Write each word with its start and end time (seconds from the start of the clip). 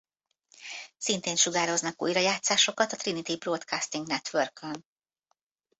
Szintén 0.97 1.35
sugároznak 1.35 2.01
újrajátszásokat 2.01 2.91
a 2.93 2.95
Trinity 2.97 3.35
Broadcasting 3.37 4.07
Networkön. 4.07 4.85